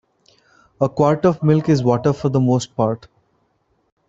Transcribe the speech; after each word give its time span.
A 0.81 0.89
quart 0.89 1.25
of 1.27 1.43
milk 1.43 1.69
is 1.69 1.83
water 1.83 2.11
for 2.11 2.27
the 2.29 2.39
most 2.39 2.75
part. 2.75 3.07